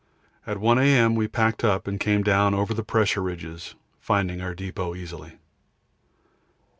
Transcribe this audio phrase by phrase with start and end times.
[0.47, 1.13] At 1 A.M.
[1.13, 5.33] we packed up and came down over the pressure ridges, finding our depôt easily.